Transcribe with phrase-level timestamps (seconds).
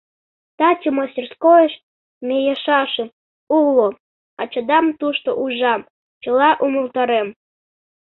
[0.57, 1.73] —Таче мастерскойыш
[2.27, 3.07] мийышашым
[3.59, 3.87] уло,
[4.41, 5.81] ачадам тушто ужам,
[6.21, 7.27] чыла умылтарем.